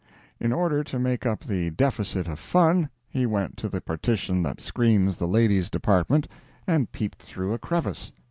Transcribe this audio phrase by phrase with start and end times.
[0.39, 4.59] In order to make up the deficit of fun, he went to the partition that
[4.59, 6.27] screens the ladies' department,
[6.65, 8.11] and peeped through a crevice.